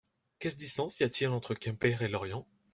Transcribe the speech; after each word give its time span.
Quelle 0.39 0.55
distance 0.55 0.97
y 0.99 1.03
a-t-il 1.03 1.27
entre 1.27 1.53
Quimper 1.53 2.01
et 2.01 2.07
Lorient? 2.07 2.47